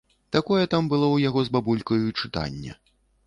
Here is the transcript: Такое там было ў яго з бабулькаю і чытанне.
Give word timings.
Такое 0.35 0.63
там 0.71 0.87
было 0.93 1.09
ў 1.11 1.17
яго 1.29 1.43
з 1.47 1.53
бабулькаю 1.57 2.01
і 2.09 2.15
чытанне. 2.21 2.71